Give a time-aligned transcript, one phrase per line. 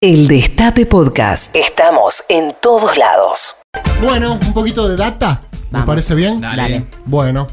[0.00, 1.56] El Destape Podcast.
[1.56, 3.56] Estamos en todos lados.
[4.00, 5.42] Bueno, un poquito de data.
[5.52, 5.86] ¿Me Vamos.
[5.88, 6.40] parece bien?
[6.40, 6.86] Dale.
[7.04, 7.48] Bueno.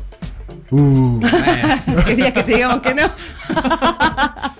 [0.69, 1.21] Uh,
[2.05, 3.11] Querías que te digamos que no.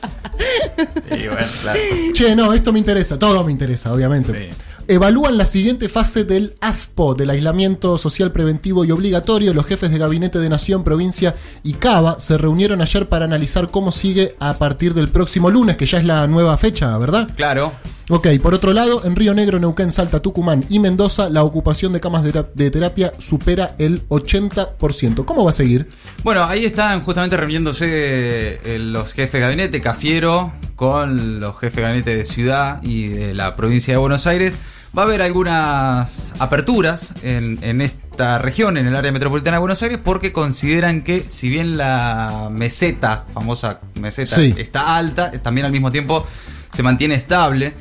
[1.12, 1.80] Y bueno, claro.
[2.14, 3.18] che, no, esto me interesa.
[3.20, 4.50] Todo me interesa, obviamente.
[4.52, 4.58] Sí.
[4.88, 9.54] Evalúan la siguiente fase del ASPO, del aislamiento social preventivo y obligatorio.
[9.54, 13.92] Los jefes de gabinete de Nación, Provincia y Cava se reunieron ayer para analizar cómo
[13.92, 17.30] sigue a partir del próximo lunes, que ya es la nueva fecha, ¿verdad?
[17.36, 17.72] Claro.
[18.10, 22.00] Ok, por otro lado, en Río Negro, Neuquén, Salta, Tucumán y Mendoza, la ocupación de
[22.00, 25.26] camas de, tera- de terapia supera el 80%.
[25.26, 25.90] ¿Cómo va a seguir?
[26.24, 27.88] Bueno, ahí están justamente reuniéndose
[28.64, 33.34] eh, los jefes de gabinete, Cafiero, con los jefes de gabinete de Ciudad y de
[33.34, 34.56] la provincia de Buenos Aires.
[34.98, 39.82] Va a haber algunas aperturas en, en esta región, en el área metropolitana de Buenos
[39.84, 44.54] Aires, porque consideran que si bien la meseta, famosa meseta, Sí.
[44.58, 46.26] está alta, también al mismo tiempo
[46.72, 47.74] se mantiene estable.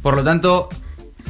[0.00, 0.68] Por lo tanto,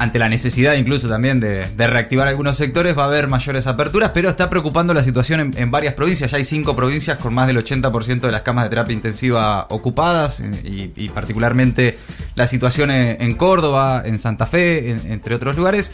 [0.01, 4.31] ante la necesidad incluso también de, reactivar algunos sectores, va a haber mayores aperturas, pero
[4.31, 6.31] está preocupando la situación en, varias provincias.
[6.31, 10.41] Ya hay cinco provincias con más del 80% de las camas de terapia intensiva ocupadas,
[10.41, 11.99] y, y particularmente
[12.35, 15.93] la situación en, Córdoba, en Santa Fe, en- entre otros lugares,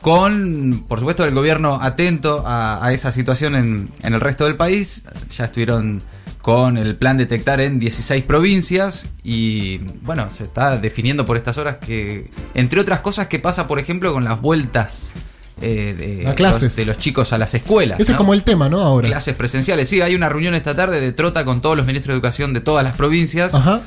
[0.00, 5.04] con, por supuesto, el gobierno atento a, a esa situación en el resto del país.
[5.36, 6.02] Ya estuvieron
[6.42, 11.76] con el plan detectar en 16 provincias y bueno, se está definiendo por estas horas
[11.76, 15.12] que, entre otras cosas, que pasa, por ejemplo, con las vueltas
[15.60, 16.62] eh, de, A clases.
[16.62, 18.00] Los, de los chicos a las escuelas.
[18.00, 18.80] Ese es como el tema, ¿no?
[18.80, 19.06] Ahora.
[19.06, 19.88] Clases presenciales.
[19.88, 22.60] Sí, hay una reunión esta tarde de Trota con todos los ministros de educación de
[22.60, 23.80] todas las provincias Ajá.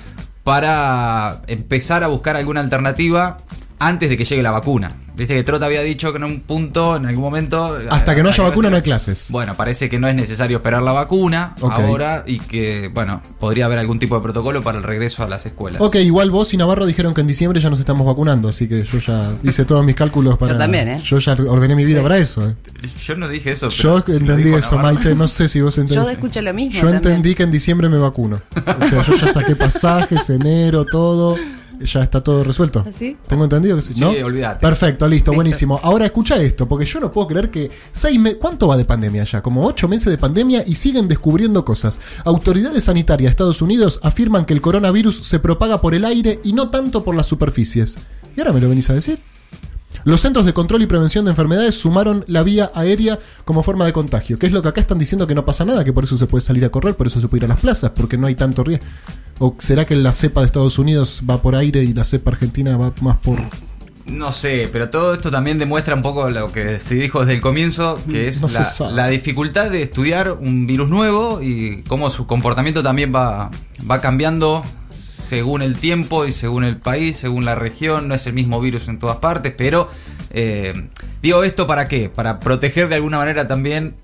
[0.45, 3.37] para empezar a buscar alguna alternativa
[3.79, 4.91] antes de que llegue la vacuna.
[5.15, 7.79] Viste que Trota había dicho que en un punto, en algún momento...
[7.89, 9.27] Hasta que no haya hay vacuna no hay clases.
[9.29, 13.79] Bueno, parece que no es necesario esperar la vacuna ahora y que, bueno, podría haber
[13.79, 15.79] algún tipo de protocolo para el regreso a las escuelas.
[15.81, 18.83] Ok, igual vos y Navarro dijeron que en diciembre ya nos estamos vacunando, así que
[18.83, 20.51] yo ya hice todos mis cálculos para.
[20.51, 21.01] Yo también, ¿eh?
[21.01, 22.03] Yo ya ordené mi vida Sí.
[22.03, 22.49] para eso.
[22.49, 22.55] ¿eh?
[23.05, 23.69] Yo no dije eso.
[23.69, 24.95] Yo pero entendí eso, Navarro.
[24.95, 25.15] Maite.
[25.15, 26.03] No sé si vos entendés.
[26.03, 26.73] Yo escuché lo mismo.
[26.73, 26.95] Yo también.
[26.97, 28.41] entendí que en diciembre me vacuno.
[28.53, 31.37] O sea, yo ya saqué pasajes, enero, todo.
[31.85, 32.83] Ya está todo resuelto.
[32.85, 33.17] ¿Ah, sí?
[33.27, 33.93] Tengo entendido que sí.
[33.93, 34.09] Sí, ¿no?
[34.25, 34.59] olvídate.
[34.59, 35.35] Perfecto, listo, Listo.
[35.35, 35.79] buenísimo.
[35.83, 39.23] Ahora escucha esto, porque yo no puedo creer que seis me- ¿Cuánto va de pandemia
[39.23, 39.41] ya?
[39.41, 42.01] Como ocho meses de pandemia y siguen descubriendo cosas.
[42.23, 46.53] Autoridades sanitarias de Estados Unidos afirman que el coronavirus se propaga por el aire y
[46.53, 47.95] no tanto por las superficies.
[48.35, 49.19] ¿Y ahora me lo venís a decir?
[50.05, 53.91] Los Centros de Control y Prevención de Enfermedades sumaron la vía aérea como forma de
[53.91, 56.15] contagio, que es lo que acá están diciendo que no pasa nada, que por eso
[56.15, 58.27] se puede salir a correr, por eso se puede ir a las plazas, porque no
[58.27, 58.85] hay tanto riesgo.
[59.39, 62.77] ¿O será que la cepa de Estados Unidos va por aire y la cepa argentina
[62.77, 63.41] va más por...
[64.05, 67.41] No sé, pero todo esto también demuestra un poco lo que se dijo desde el
[67.41, 72.27] comienzo, que es No la, la dificultad de estudiar un virus nuevo y cómo su
[72.27, 73.49] comportamiento también va,
[73.89, 74.63] va cambiando
[75.25, 78.07] según el tiempo y según el país, según la región.
[78.07, 79.89] No es el mismo virus en todas partes, pero
[80.31, 80.89] eh,
[81.21, 82.09] digo esto para qué?
[82.09, 83.95] Para proteger de alguna manera también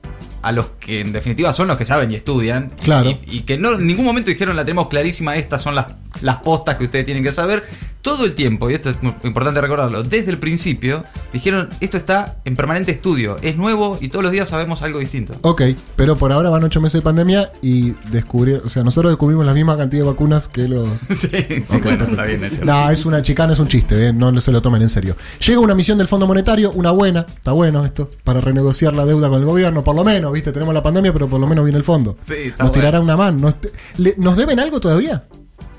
[0.41, 2.71] a los que en definitiva son los que saben y estudian.
[2.83, 3.09] Claro.
[3.09, 5.85] Y, y que no en ningún momento dijeron la tenemos clarísima, estas son las,
[6.21, 7.63] las postas que ustedes tienen que saber.
[8.01, 11.03] Todo el tiempo, y esto es muy importante recordarlo, desde el principio
[11.33, 15.33] dijeron esto está en permanente estudio, es nuevo y todos los días sabemos algo distinto.
[15.41, 15.61] Ok,
[15.95, 18.65] pero por ahora van ocho meses de pandemia y descubrieron...
[18.65, 20.87] O sea, nosotros descubrimos la misma cantidad de vacunas que los...
[21.09, 22.65] sí, sí, Ok, bueno, está bien, es cierto.
[22.65, 24.13] No, es una chicana, es un chiste, ¿eh?
[24.13, 25.15] no se lo tomen en serio.
[25.45, 29.29] Llega una misión del Fondo Monetario, una buena, está bueno esto, para renegociar la deuda
[29.29, 30.51] con el gobierno, por lo menos, ¿viste?
[30.51, 32.15] Tenemos la pandemia, pero por lo menos viene el fondo.
[32.19, 32.71] Sí, está Nos bueno.
[32.71, 33.37] tirará una mano.
[33.37, 33.55] ¿Nos,
[33.97, 35.23] le- ¿nos deben algo todavía?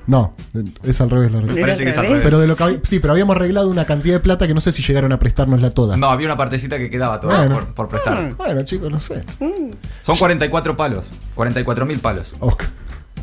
[0.05, 0.33] No,
[0.83, 1.61] es al revés la Me regla.
[1.61, 2.25] parece que es al ¿Era al revés.
[2.25, 4.59] Pero de lo que hab- sí, pero habíamos arreglado una cantidad de plata que no
[4.61, 5.95] sé si llegaron a prestárnosla toda.
[5.97, 7.65] No, había una partecita que quedaba todavía Bueno.
[7.67, 8.35] por, por prestar.
[8.35, 9.23] Bueno, chicos, no sé.
[10.01, 12.33] Son 44 palos, 44 mil palos.
[12.39, 12.63] Ok.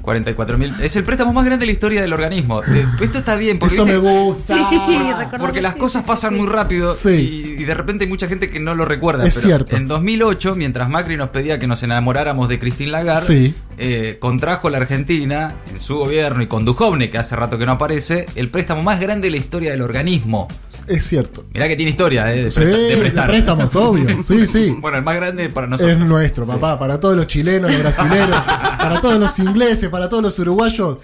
[0.03, 0.75] 44 mil.
[0.81, 2.63] Es el préstamo más grande de la historia del organismo.
[2.65, 4.55] Eh, Esto está bien, porque, Eso me gusta.
[4.57, 6.39] recordamos, Porque las sí, cosas sí, pasan sí.
[6.41, 7.55] muy rápido Sí.
[7.59, 9.27] y, y de repente hay mucha gente que no lo recuerda.
[9.27, 9.77] Es pero cierto.
[9.77, 13.55] En 2008, mientras Macri nos pedía que nos enamoráramos de Christine Lagarde, Sí.
[13.79, 17.73] eh, contrajo la Argentina, en su gobierno y con Duhovne, que hace rato que no
[17.73, 20.49] aparece, el préstamo más grande de la historia del organismo.
[20.91, 21.45] Es cierto.
[21.55, 24.23] Mirá que tiene historia eh, de, Sí, de préstamos, obvio.
[24.25, 24.77] Sí, sí.
[24.81, 25.95] Bueno, el más grande para nosotros.
[25.95, 28.37] Es nuestro, papá, para todos los chilenos, los brasileños,
[28.79, 30.99] para todos los ingleses, para todos los uruguayos.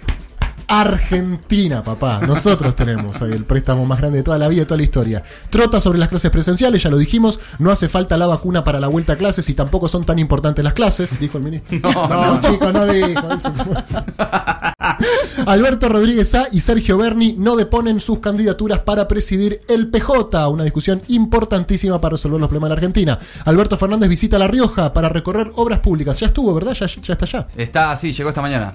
[0.67, 2.19] Argentina, papá.
[2.19, 5.23] Nosotros tenemos el préstamo más grande de toda la vida, de toda la historia.
[5.49, 7.39] Trota sobre las clases presenciales, ya lo dijimos.
[7.57, 10.61] No hace falta la vacuna para la vuelta a clases y tampoco son tan importantes
[10.65, 11.79] las clases, dijo el ministro.
[12.07, 12.41] No, no.
[12.41, 13.53] chicos, no dijo eso.
[15.45, 20.63] Alberto Rodríguez A y Sergio Berni no deponen sus candidaturas para presidir el PJ, una
[20.63, 23.19] discusión importantísima para resolver los problemas de la Argentina.
[23.45, 26.19] Alberto Fernández visita La Rioja para recorrer obras públicas.
[26.19, 26.73] Ya estuvo, ¿verdad?
[26.73, 27.47] Ya, está allá.
[27.55, 28.73] Está así, llegó esta mañana.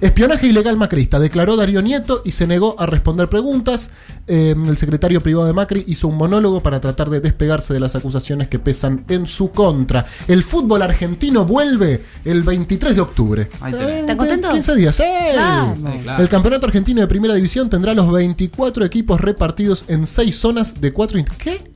[0.00, 3.90] Espionaje ilegal macrista, declaró Darío Nieto y se negó a responder preguntas.
[4.26, 7.94] Eh, el secretario privado de Macri hizo un monólogo para tratar de despegarse de las
[7.96, 10.06] acusaciones que pesan en su contra.
[10.26, 13.42] El fútbol argentino vuelve el 23 de octubre.
[13.42, 14.50] Eh, ¿Estás contento?
[14.50, 15.00] 15 días.
[15.00, 15.32] ¡eh!
[15.34, 15.76] Claro.
[16.18, 20.92] El campeonato argentino de primera división tendrá los 24 equipos repartidos en 6 zonas de
[20.92, 21.24] 4...
[21.36, 21.72] ¿Qué?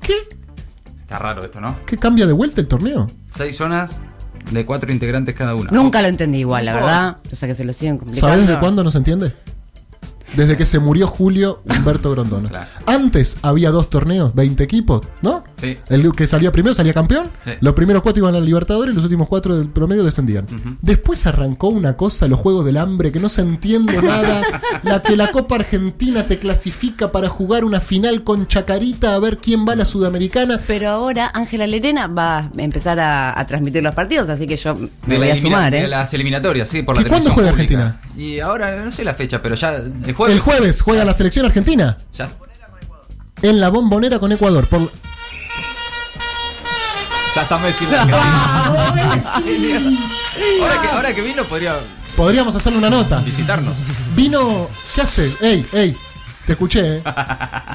[0.00, 0.14] ¿Qué?
[1.02, 1.76] Está raro esto, ¿no?
[1.86, 3.08] ¿Qué cambia de vuelta el torneo?
[3.34, 3.98] Seis zonas
[4.50, 5.70] de cuatro integrantes cada una.
[5.70, 7.16] Nunca lo entendí igual, la verdad.
[7.32, 8.28] O sea que se lo siguen complicando.
[8.28, 9.34] ¿Sabes desde cuándo no se entiende?
[10.36, 12.48] Desde que se murió Julio Humberto Grondona.
[12.48, 12.66] Claro.
[12.86, 15.44] Antes había dos torneos, 20 equipos, ¿no?
[15.60, 15.78] Sí.
[15.88, 17.30] El que salía primero salía campeón.
[17.44, 17.52] Sí.
[17.60, 20.46] Los primeros cuatro iban al Libertadores y los últimos cuatro del promedio descendían.
[20.80, 24.42] Después arrancó una cosa, los Juegos del Hambre, que no se entiende nada.
[24.82, 29.38] la que la Copa Argentina te clasifica para jugar una final con Chacarita a ver
[29.38, 30.60] quién va a la Sudamericana.
[30.66, 34.74] Pero ahora Ángela Lerena va a empezar a, a transmitir los partidos, así que yo
[34.74, 35.88] me De, voy a sumar, de ¿eh?
[35.88, 38.00] las eliminatorias, sí, por la ¿Y cuándo juega pública.
[38.20, 40.34] Y ahora no sé la fecha, pero ya el jueves.
[40.36, 42.30] El jueves juega la selección argentina Ya,
[43.40, 44.66] en la bombonera con Ecuador.
[44.66, 44.92] Por,
[47.34, 47.86] ya está Messi.
[50.60, 51.76] ahora, que, ahora que vino podría
[52.14, 53.20] podríamos hacerle una nota.
[53.20, 53.72] visitarnos.
[54.14, 54.68] Vino.
[54.94, 55.32] ¿Qué hace?
[55.40, 55.96] ¡Ey, ey!
[56.44, 57.02] Te escuché, ¿eh?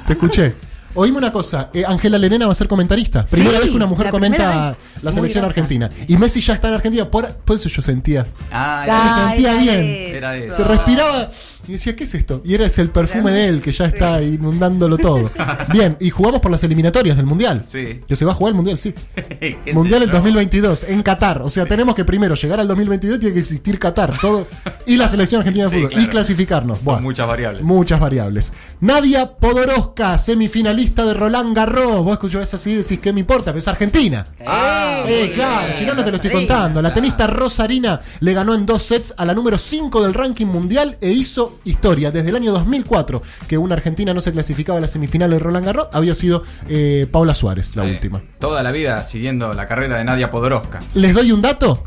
[0.06, 0.54] Te escuché.
[0.96, 3.26] Oíme una cosa, eh, Ángela Lerena va a ser comentarista.
[3.26, 5.90] Primera Sí, vez que una mujer la comenta la selección argentina.
[6.08, 7.10] Y Messi ya está en Argentina.
[7.12, 8.26] Por, por eso yo sentía.
[8.52, 9.86] Ah, Me era- sentía era bien.
[10.16, 10.54] Era eso.
[10.58, 11.30] Se respiraba
[11.68, 12.42] y decía, ¿qué es esto?
[12.46, 15.32] Y era el perfume de él que ya está inundándolo todo.
[15.74, 17.64] Bien, y jugamos por las eliminatorias del Mundial.
[17.68, 18.02] Sí.
[18.08, 18.94] Que se va a jugar el Mundial, sí.
[19.16, 20.12] ¿Qué Mundial yo?
[20.14, 21.42] 2022, en Qatar.
[21.42, 24.18] O sea, tenemos que primero llegar al 2022, tiene que existir Qatar.
[24.20, 24.48] todo
[24.86, 26.02] Y la selección argentina de Sí, fútbol.
[26.04, 26.78] Y clasificarnos.
[26.80, 27.62] Son Bueno, muchas variables.
[27.64, 28.54] Muchas variables.
[28.82, 32.04] Nadia Podoroska, semifinalista de Roland Garros.
[32.04, 33.46] Vos escuchás así y decís, ¿qué me importa?
[33.46, 34.26] Pero es Argentina.
[34.46, 35.74] Ah, Eh, muy claro, bien.
[35.78, 36.82] si no, no te lo estoy contando.
[36.82, 40.98] La tenista Rosarina le ganó en dos sets a la número 5 del ranking mundial
[41.02, 42.12] e hizo historia.
[42.12, 45.66] Desde el año 2004, que una argentina no se clasificaba a la semifinal de Roland
[45.66, 47.92] Garros, había sido eh, Paula Suárez, la Sí.
[47.92, 48.22] última.
[48.40, 50.82] Toda la vida siguiendo la carrera de Nadia Podoroska.
[50.96, 51.84] Les doy un dato.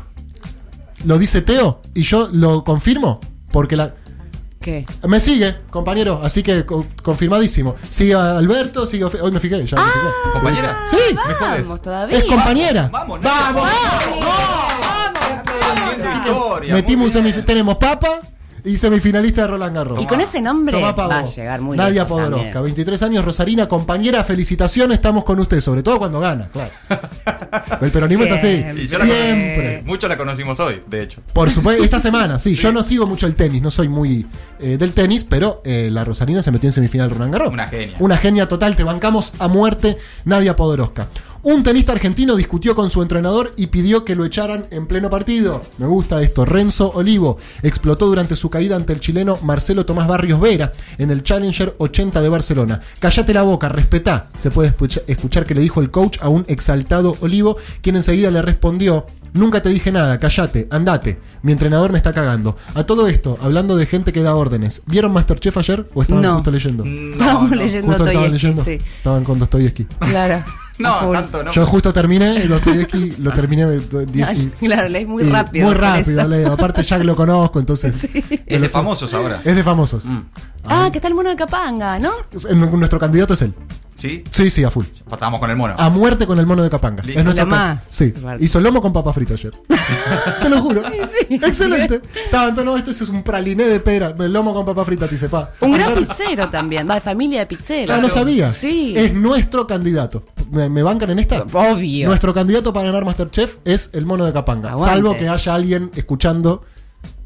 [1.05, 3.19] Lo dice Teo y yo lo confirmo
[3.51, 3.93] porque la.
[4.59, 4.85] ¿Qué?
[5.07, 7.75] Me sigue, compañero, así que co- confirmadísimo.
[7.87, 9.05] Sigue Alberto, sigue.
[9.05, 10.07] Hoy me fijé, ya me fijé.
[10.33, 10.79] ¿Compañera?
[10.87, 10.97] Sí.
[11.39, 12.17] Vamos todavía.
[12.17, 12.89] es compañera.
[12.91, 13.63] Vamos, Nadia.
[15.71, 16.73] Haciendo historia.
[16.73, 17.45] Metimos bien.
[17.45, 18.19] tenemos Papa
[18.65, 20.03] y semifinalista de Roland Garros.
[20.03, 22.63] Y con ese nombre va a llegar muy Nadia lejos Podoroska, también.
[22.75, 26.71] 23 años, Rosarina, compañera, felicitaciones, estamos con usted, sobre todo cuando gana, claro.
[27.81, 28.83] El peronismo es así, Siempre.
[28.83, 29.83] Y yo la conocí- siempre.
[29.85, 31.21] Mucho la conocimos hoy, de hecho.
[31.33, 34.25] Por supuesto, esta semana, sí, yo no sigo mucho el tenis, no soy muy
[34.59, 37.51] eh, del tenis, pero eh, la Rosarina se metió en semifinal Roland Garros.
[37.53, 37.95] Una genia.
[37.99, 41.07] Una genia total, te bancamos a muerte, Nadia Podoroska.
[41.41, 45.61] Un tenista argentino discutió con su entrenador y pidió que lo echaran en pleno partido.
[45.77, 46.43] Me gusta esto.
[46.43, 51.23] Renzo Olivo explotó durante su caída ante el chileno Marcelo Tomás Barrios Vera en el
[51.23, 52.81] Challenger 80 de Barcelona.
[52.99, 54.27] Cállate la boca, respetá.
[54.35, 58.31] Se puede escucha- escuchar que le dijo el coach a un exaltado Olivo, quien enseguida
[58.31, 59.05] le respondió.
[59.31, 61.19] Nunca te dije nada, cállate, andate.
[61.43, 62.57] Mi entrenador me está cagando.
[62.73, 64.81] A todo esto, hablando de gente que da órdenes.
[64.87, 66.33] ¿Vieron Masterchef ayer o estaban No.
[66.35, 66.83] justo leyendo?
[66.83, 67.55] No, Estábamos no.
[67.55, 68.63] leyendo Justo estaban leyendo.
[68.63, 68.71] sí.
[68.97, 69.85] Estaban con Dostoyevsky.
[69.99, 70.43] Claro.
[70.79, 71.51] No, tanto no.
[71.51, 75.65] Yo justo terminé Dostoyevsky, lo terminé de- de- diez y- Claro, lees muy y rápido.
[75.67, 76.53] Muy rápido, leo.
[76.53, 77.95] Aparte ya lo conozco, entonces.
[78.45, 79.41] Es lo de famosos ahora.
[79.43, 80.05] Es de famosos.
[80.65, 82.09] Ah, que está el mono de Capanga, ¿no?
[82.31, 83.53] Es- en- Nuestro candidato es él.
[83.95, 84.23] ¿Sí?
[84.31, 84.85] Sí, sí, a full.
[85.11, 85.75] Estábamos con el mono.
[85.77, 87.03] A muerte con el mono de Capanga.
[87.05, 87.83] Es nuestro Lo más.
[87.89, 88.13] Sí.
[88.39, 89.51] Hizo lomo con papa frita ayer.
[90.41, 90.83] Te lo juro.
[91.29, 92.01] Excelente.
[92.25, 94.15] Estaba, entonces, no, esto es un praliné de pera.
[94.17, 95.51] El lomo con papa frita, te dice, pa.
[95.59, 96.89] Un gran pizzero también.
[96.89, 97.97] Va de familia de pizzeros.
[97.97, 98.53] Ah, no sabía.
[98.53, 98.93] Sí.
[98.95, 100.23] Es nuestro candidato.
[100.51, 101.43] ¿Me, me bancan en esta?
[101.43, 102.07] Obvio.
[102.07, 104.71] Nuestro candidato para ganar Masterchef es el mono de Capanga.
[104.71, 104.95] Aguante.
[104.95, 106.63] Salvo que haya alguien escuchando,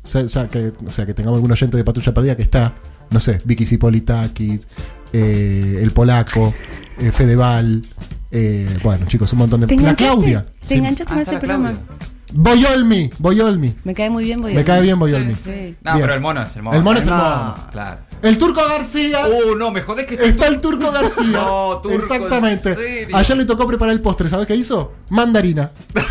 [0.04, 2.74] o sea, ya que, o sea, que tengamos algún oyente de Patrulla Perdida que está,
[3.10, 4.68] no sé, Vicky Cipolitakis,
[5.14, 6.54] eh, el polaco,
[7.00, 7.82] eh, Fedeval.
[8.32, 9.68] eh, bueno, chicos, un montón de.
[9.68, 10.14] ¿Te La enganchaste?
[10.16, 10.46] Claudia.
[10.62, 10.74] ¿Te sí.
[10.76, 11.74] enganchaste Ah, con está ese programa?
[12.36, 13.76] Boyolmi, Boyolmi.
[13.84, 15.36] Me cae muy bien, voy Me cae bien Boyolmi.
[15.36, 15.76] Sí.
[15.84, 16.02] No, Bien.
[16.02, 16.78] pero el mono es el mono.
[16.78, 17.18] El mono es el No.
[17.18, 17.56] mono.
[17.72, 18.00] Claro.
[18.24, 19.28] El Turco García.
[19.28, 21.24] Uh, no, me jodés que Está el Turco García.
[21.44, 22.70] No, Turco, Exactamente.
[22.70, 23.18] ¿en serio?
[23.18, 24.28] Ayer le tocó preparar el postre.
[24.30, 24.94] ¿Sabes qué hizo?
[25.10, 25.70] Mandarina.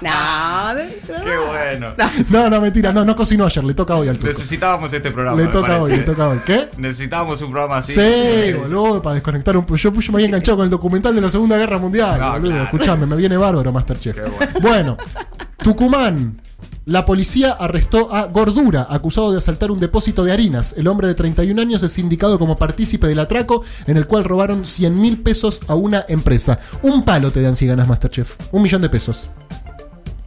[0.00, 1.94] No, de- Qué bueno.
[2.30, 2.92] No, no, mentira.
[2.92, 3.64] No, no cocinó ayer.
[3.64, 4.28] Le toca hoy al Turco.
[4.28, 5.36] Necesitábamos este programa.
[5.40, 5.80] Le toca parece.
[5.84, 6.38] hoy, le toca hoy.
[6.46, 6.68] ¿Qué?
[6.76, 7.94] Necesitábamos un programa así.
[7.94, 9.76] Sí, boludo, para desconectar un poco.
[9.76, 12.50] Yo, yo me había enganchado con el documental de la Segunda Guerra Mundial, Ah, boludo.
[12.50, 12.64] claro.
[12.64, 14.14] Escuchame, me viene bárbaro Masterchef.
[14.16, 14.52] Qué bueno.
[14.60, 14.96] Bueno,
[15.62, 16.40] Tucumán.
[16.88, 20.74] La policía arrestó a Gordura, acusado de asaltar un depósito de harinas.
[20.74, 24.64] El hombre de 31 años es indicado como partícipe del atraco en el cual robaron
[24.64, 26.60] 100 mil pesos a una empresa.
[26.82, 28.36] Un palo te dan si ganas Masterchef.
[28.52, 29.28] Un millón de pesos.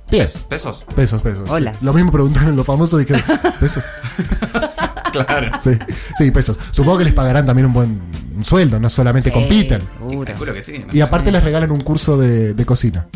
[0.08, 0.38] Pies.
[0.48, 0.86] ¿Pesos?
[0.96, 1.50] Pesos, pesos.
[1.50, 1.74] Hola.
[1.74, 1.80] sí.
[1.84, 3.24] Lo mismo preguntaron los famosos, dijeron,
[3.60, 3.84] ¿pesos?
[5.14, 5.58] Claro.
[5.60, 5.72] Sí,
[6.20, 6.60] sí, pesos.
[6.70, 8.02] Supongo que les pagarán también un buen
[8.44, 9.82] sueldo, no solamente Sí, compiten.
[9.82, 10.26] seguro.
[10.28, 10.78] Calculo que sí.
[10.78, 13.08] no Y aparte les regalan un curso de, de cocina.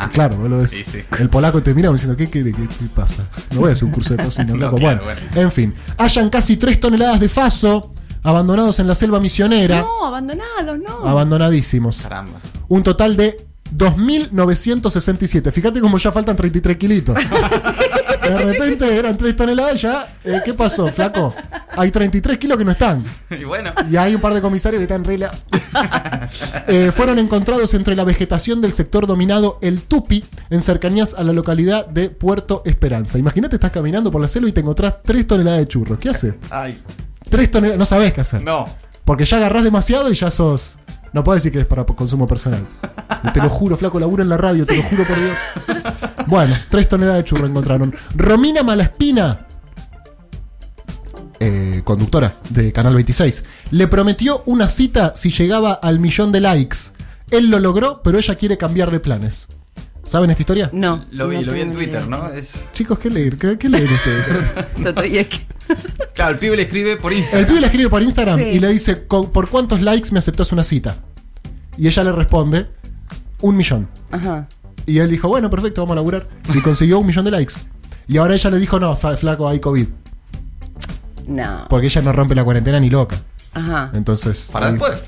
[0.00, 0.70] Ah, Claro, vos lo ves.
[0.70, 1.02] Sí, sí.
[1.18, 3.24] El polaco te mira diciendo, ¿qué, qué, qué, qué pasa?
[3.52, 5.20] No voy a hacer un curso de cocina, No, claro, bueno, bueno.
[5.34, 5.74] en fin.
[5.96, 9.80] Hayan casi 3 toneladas de faso abandonados en la selva misionera.
[9.80, 11.08] No, abandonados, no.
[11.08, 11.96] Abandonadísimos.
[12.02, 12.40] Caramba.
[12.68, 13.36] Un total de
[13.76, 15.52] 2.967.
[15.52, 17.16] Fíjate como ya faltan 33 kilitos.
[18.28, 20.08] De repente eran 3 toneladas ya.
[20.24, 21.34] eh, ¿Qué pasó, flaco?
[21.76, 23.04] Hay 33 kilos que no están.
[23.30, 23.72] Y bueno.
[23.90, 25.30] Y hay un par de comisarios que están re la-
[26.68, 31.32] Eh, fueron encontrados entre la vegetación del sector dominado El Tupi, en cercanías a la
[31.32, 33.18] localidad de Puerto Esperanza.
[33.18, 35.98] Imagínate, estás caminando por la selva y te encontrás 3 toneladas de churros.
[35.98, 36.34] ¿Qué haces?
[36.50, 36.78] Ay.
[37.30, 37.78] 3 toneladas.
[37.78, 38.42] No sabés qué hacer.
[38.42, 38.66] No.
[39.04, 40.76] Porque ya agarrás demasiado y ya sos.
[41.14, 42.66] No puedo decir que es para consumo personal.
[43.32, 45.94] Te lo juro, flaco, laburo en la radio, te lo juro por Dios.
[46.28, 47.94] Bueno, 3 toneladas de churro encontraron.
[48.14, 49.46] Romina Malaspina,
[51.40, 56.78] eh, conductora de Canal 26, le prometió una cita si llegaba al millón de likes.
[57.30, 59.48] Él lo logró, pero ella quiere cambiar de planes.
[60.04, 60.70] ¿Saben esta historia?
[60.72, 61.04] No.
[61.12, 62.06] Lo vi, no lo vi en Twitter, idea.
[62.06, 62.28] ¿no?
[62.28, 62.52] Es...
[62.72, 63.36] Chicos, ¿qué leen?
[63.38, 64.26] ¿Qué, qué leen ustedes?
[66.14, 67.40] Claro, el pibe le escribe por Instagram.
[67.40, 68.44] El pibe le escribe por Instagram Sí.
[68.44, 70.96] y le dice, "¿Con- ¿por cuántos likes me aceptás una cita?
[71.76, 72.66] Y ella le responde,
[73.42, 73.88] un millón.
[74.10, 74.48] Ajá.
[74.88, 76.26] Y él dijo, bueno, perfecto, vamos a laburar.
[76.54, 77.54] Y consiguió un millón de likes.
[78.06, 79.86] Y ahora ella le dijo, no, flaco, hay COVID.
[81.26, 81.66] No.
[81.68, 83.16] Porque ella no rompe la cuarentena ni loca.
[83.52, 83.90] Ajá.
[83.94, 84.48] Entonces.
[84.52, 84.98] Para ahí- después.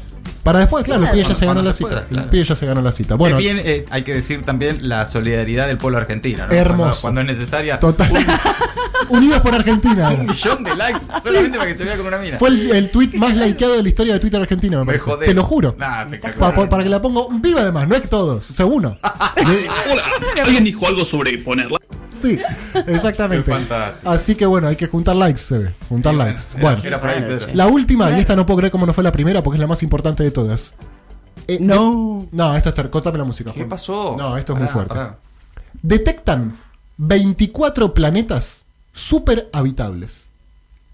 [0.43, 1.89] Para después, claro, el pibe ya se ganó la se cita.
[1.91, 2.25] pueda, claro.
[2.25, 3.15] El pibe ya se ganó la cita.
[3.15, 6.53] Bueno, bien, eh, hay que decir también la solidaridad del pueblo argentino, ¿no?
[6.53, 7.03] Hermoso.
[7.03, 7.79] Cuando, cuando es necesaria.
[7.81, 8.11] total.
[9.09, 10.11] Unidos por Argentina.
[10.11, 12.39] Un millón de likes solamente para que se vea con una mina.
[12.39, 15.27] Fue el, el tweet más likeado de la historia de Twitter argentina, me Me parece.
[15.27, 15.75] Te lo juro.
[15.79, 16.55] Nah, Pa- espectacular.
[16.55, 18.97] pa- para que la pongo viva además, no es que todos, seguro.
[19.03, 20.05] Hola,
[20.45, 21.79] ¿alguien dijo algo sobre ponerla?
[22.09, 22.39] Sí,
[22.87, 23.53] exactamente.
[24.05, 25.71] Así que bueno, hay que juntar likes, se ve.
[25.89, 26.43] Juntar likes.
[26.55, 27.47] era- Bueno, era por ahí, Pedro.
[27.55, 29.67] la última, y esta no puedo creer cómo no fue la primera porque es la
[29.67, 30.75] más importante de todas.
[31.49, 32.29] Eh, No.
[32.31, 33.51] No, esto es ter- Cortame la música.
[33.53, 33.69] ¿Qué Juan.
[33.71, 34.15] pasó?
[34.19, 34.95] No, esto es Pará, muy fuerte.
[34.95, 35.19] pará.
[35.83, 36.55] Detectan
[36.99, 40.27] 24 planetas super habitables.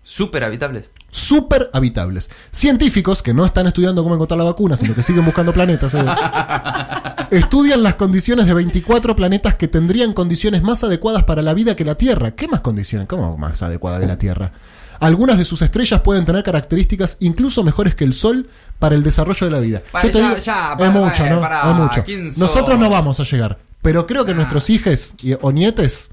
[0.02, 0.90] Súper habitables.
[1.10, 2.30] Super habitables.
[2.52, 5.94] Científicos que no están estudiando cómo encontrar la vacuna, sino que siguen buscando planetas.
[5.94, 6.04] ¿eh?
[7.30, 11.84] Estudian las condiciones de 24 planetas que tendrían condiciones más adecuadas para la vida que
[11.84, 12.32] la Tierra.
[12.32, 13.08] ¿Qué más condiciones?
[13.08, 14.52] ¿Cómo más adecuada que la Tierra?
[15.00, 18.48] Algunas de sus estrellas pueden tener características incluso mejores que el Sol
[18.78, 19.82] para el desarrollo de la vida.
[19.90, 21.40] Para, Yo te ya, digo, ya, es para, mucho, ¿no?
[21.40, 22.04] para, es mucho.
[22.38, 26.10] Nosotros no vamos a llegar, pero creo que nuestros hijos y- o nietes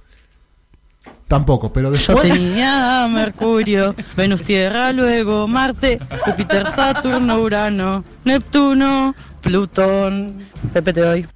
[1.34, 1.74] tampoco.
[1.74, 10.38] Pero Yo después tenía Mercurio, Venus, Tierra, luego Marte, Júpiter, Saturno, Urano, Neptuno, Plutón.
[10.72, 11.28] Pepe te doy.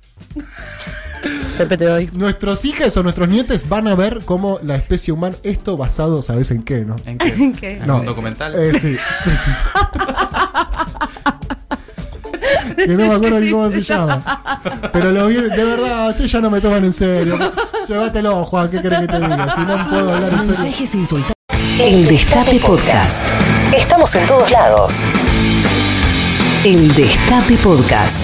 [1.58, 2.10] Pepe te doy.
[2.14, 6.52] nuestros hijos o nuestros nietes van a ver cómo la especie humana, esto basado, ¿sabes
[6.52, 6.96] en qué, no?
[7.06, 7.54] ¿En qué?
[7.60, 7.72] ¿Qué?
[7.78, 7.98] ¿En No.
[8.02, 8.54] un documental?
[8.56, 8.98] Eh, sí.
[12.76, 14.60] que no me acuerdo ni cómo se llama.
[14.94, 17.40] Pero lo vi, de verdad, ustedes ya no me toman en serio.
[17.88, 19.56] Llévatelo, Juan, ¿qué querés que te diga?
[19.56, 20.48] Si no puedo hablar en.
[20.48, 20.92] Mensajes.
[21.80, 23.30] El Destape Podcast.
[23.74, 25.06] Estamos en todos lados.
[26.66, 28.24] El Destape Podcast.